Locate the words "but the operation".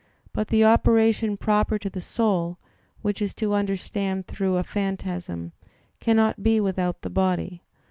0.33-1.37